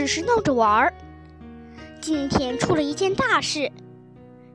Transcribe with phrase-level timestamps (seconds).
[0.00, 0.94] 只是闹着玩儿。
[2.00, 3.70] 今天出了一件大事，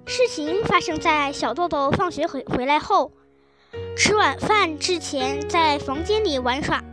[0.08, 3.12] 事情发生在小豆豆放学回回来后，
[3.96, 6.84] 吃晚饭之前在房间里玩耍。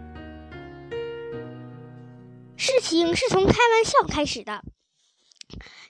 [2.58, 4.62] 事情是从开玩笑开始的。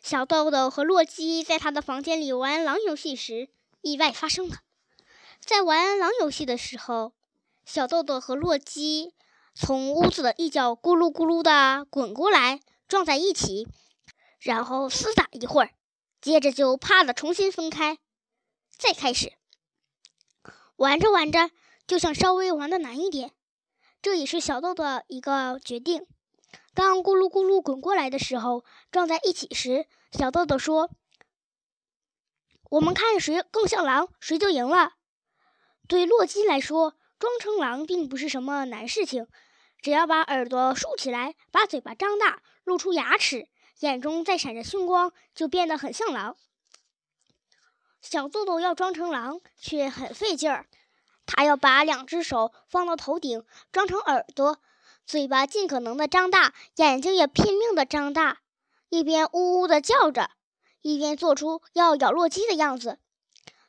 [0.01, 3.49] 小豆豆和洛基在他的房间里玩狼游戏时，
[3.81, 4.59] 意外发生了。
[5.41, 7.13] 在玩狼游戏的时候，
[7.67, 9.15] 小豆豆和洛基
[9.55, 13.69] 从屋子的一角咕噜咕噜的滚过来，撞在一起，
[14.41, 15.71] 然后厮打一会儿，
[16.21, 17.99] 接着就啪的重新分开，
[18.79, 19.35] 再开始
[20.77, 21.51] 玩着玩着，
[21.87, 23.33] 就想稍微玩的难一点。
[24.01, 26.07] 这也是小豆的一个决定。
[26.75, 30.91] 当咕噜咕噜滚过来的时候，撞在一起时，小豆豆说
[32.71, 34.95] ：“我们看谁更像狼，谁就赢了。”
[35.87, 39.29] 对洛基来说，装成狼并不是什么难事情，
[39.83, 43.49] 只要把耳朵竖起来，把嘴巴张大，露出牙齿，
[43.81, 46.37] 眼中再闪着凶光，就变得很像狼。
[48.01, 50.67] 小豆豆要装成狼却很费劲儿，
[51.27, 54.59] 他要把两只手放到头顶，装成耳朵。
[55.05, 58.39] 嘴巴尽可能的张大，眼睛也拼命的张大，
[58.89, 60.31] 一边呜呜的叫着，
[60.81, 63.01] 一边做出要咬洛基的样子。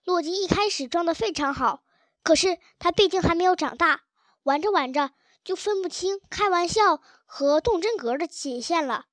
[0.04, 1.82] 洛基一开始装的非常好，
[2.22, 4.02] 可是他毕竟还没有长大，
[4.44, 5.12] 玩着玩着
[5.44, 9.06] 就分不清开玩笑和动真格的界限了。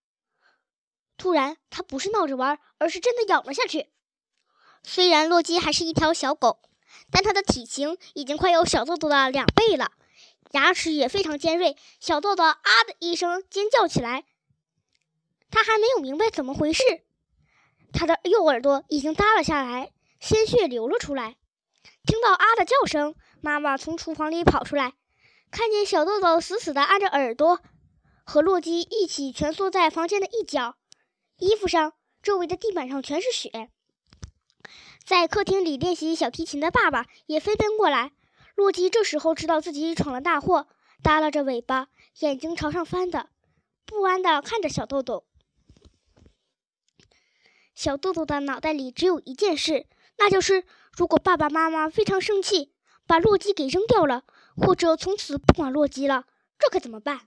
[1.17, 3.91] 突然，他不是闹着玩，而是真的咬了下去。
[4.83, 6.61] 虽然洛基还是一条小狗，
[7.11, 9.92] 但它的体型已经快有小豆豆的两倍了。
[10.53, 12.56] 牙齿也非常尖锐，小豆豆啊
[12.87, 14.25] 的一声尖叫起来。
[15.50, 16.83] 他还没有明白怎么回事，
[17.92, 21.37] 他的右耳朵已经耷了下来，鲜血流了出来。
[22.06, 24.94] 听到啊的叫声，妈妈从厨房里跑出来，
[25.51, 27.61] 看见小豆豆死死地按着耳朵，
[28.25, 30.77] 和洛基一起蜷缩在房间的一角，
[31.39, 33.71] 衣服上、周围的地板上全是血。
[35.05, 38.12] 在客厅里练习小提琴的爸爸也飞奔过来。
[38.55, 40.69] 洛基这时候知道自己闯了大祸，
[41.03, 41.89] 耷拉着尾巴，
[42.21, 43.31] 眼睛朝上翻的，
[43.87, 45.25] 不安地看着小豆豆。
[47.75, 49.87] 小豆豆的脑袋里只有一件事，
[50.19, 50.65] 那就是
[50.97, 52.72] 如果爸爸妈妈非常生气，
[53.06, 54.25] 把洛基给扔掉了，
[54.60, 56.25] 或者从此不管洛基了，
[56.59, 57.22] 这可怎么办？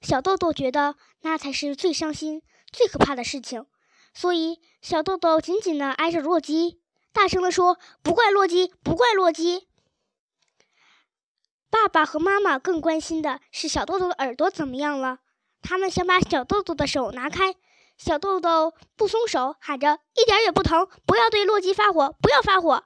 [0.00, 3.66] 小豆豆觉得那才是最伤心、最可怕的事情，
[4.14, 6.80] 所以小豆豆紧紧地挨着洛基。
[7.12, 9.68] 大声地说：“不怪洛基，不怪洛基。”
[11.68, 15.18] 爸爸和妈妈更关心的是小豆豆的耳朵怎么样了。
[15.60, 17.56] 他们想把小豆豆的手拿开，
[17.98, 22.84] 小豆豆不松手，喊着：“一点也不疼，不要对洛基发火，不要发火。”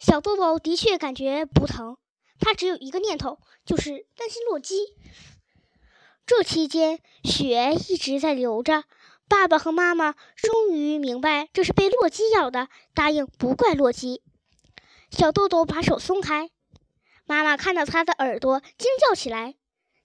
[0.00, 1.98] 小豆豆的确感觉不疼，
[2.40, 4.96] 他只有一个念头，就是担心洛基。
[6.24, 8.84] 这期间，血一直在流着。
[9.28, 14.22] 爸爸和妈妈终于明白这是被洛基咬的，答应不怪洛基。
[15.10, 16.50] 小豆豆把手松开，
[17.26, 19.54] 妈妈看到他的耳朵，惊叫起来。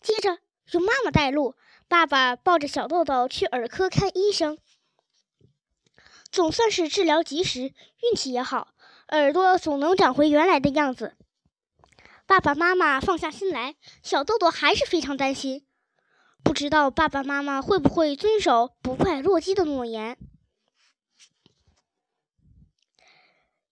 [0.01, 0.39] 接着
[0.71, 1.55] 由妈妈带路，
[1.87, 4.57] 爸爸抱着小豆豆去耳科看医生。
[6.29, 7.61] 总算是治疗及时，
[8.01, 8.74] 运气也好，
[9.09, 11.15] 耳朵总能长回原来的样子。
[12.25, 15.65] 爸爸妈妈放下心来，小豆豆还是非常担心。
[16.43, 20.17] 不知道爸爸妈妈会不会遵守不怪洛基的诺言？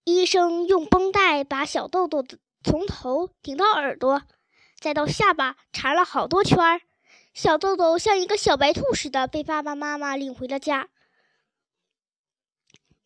[0.03, 2.23] 医生用绷带把小豆豆
[2.63, 4.23] 从头顶到耳朵，
[4.79, 6.81] 再到下巴缠了好多圈儿。
[7.33, 10.89] 小豆豆像一个小白兔似的被爸爸妈妈领回了家。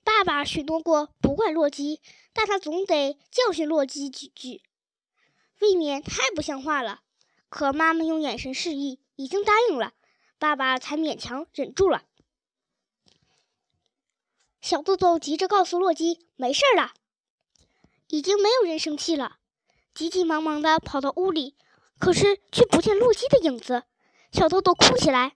[0.08, 2.00] 爸爸许诺过不怪洛基，
[2.32, 4.62] 但他总得教训洛基几句，
[5.60, 7.02] 未免太不像话了。
[7.50, 9.02] 可妈妈用眼神示意。
[9.18, 9.94] 已经答应了，
[10.38, 12.04] 爸爸才勉强忍住了。
[14.62, 16.94] 小豆豆急着告诉洛基：“没事了，
[18.10, 19.38] 已经没有人生气了。”
[19.96, 21.56] 急急忙忙的跑到屋里，
[21.98, 23.86] 可是却不见洛基的影子。
[24.32, 25.36] 小豆豆哭起来。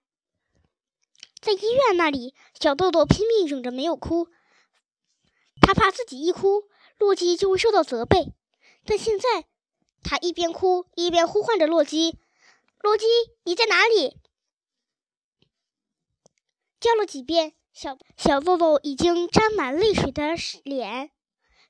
[1.39, 4.27] 在医院那里，小豆豆拼命忍着没有哭，
[5.61, 6.63] 他怕自己一哭，
[6.97, 8.33] 洛基就会受到责备。
[8.83, 9.45] 但现在，
[10.03, 12.17] 他一边哭一边呼唤着洛基。
[12.79, 13.05] 洛基，
[13.43, 14.17] 你在哪里？
[16.79, 21.11] 叫了几遍，小小豆豆已经沾满泪水的脸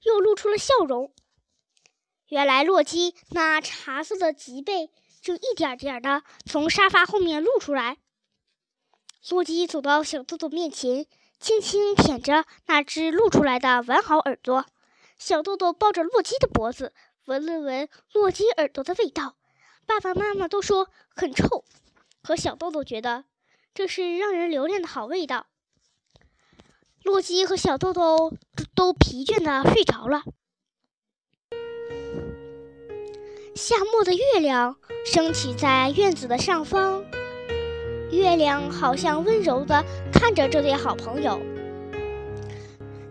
[0.04, 1.14] 又露出了笑容。
[2.28, 4.90] 原来洛基那茶色的脊背
[5.22, 7.98] 正一点点的从沙发后面露出来。
[9.30, 11.06] 洛基走到小豆豆面前，
[11.42, 14.68] 轻轻舔着那只露出来的完好耳朵。
[15.18, 16.94] 小豆豆抱着洛基的脖子，
[17.26, 19.36] 闻了闻洛基耳朵的味道。
[19.88, 21.66] 爸爸妈妈都说很臭，
[22.22, 23.26] 可小豆豆觉得
[23.74, 25.48] 这是让人留恋的好味道。
[27.04, 28.38] 洛基和小豆豆
[28.76, 30.22] 都疲倦的睡着了。
[33.56, 37.04] 夏末的月亮升起在院子的上方，
[38.12, 41.40] 月亮好像温柔的看着这对好朋友。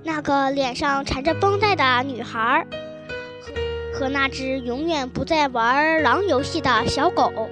[0.02, 2.66] 那个脸上缠着绷带的女孩，
[3.92, 7.50] 和和那只永远不再玩狼游戏的小狗。